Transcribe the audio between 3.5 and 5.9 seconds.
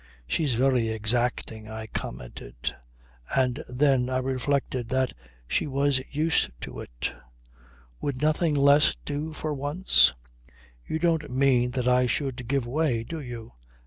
then I reflected that she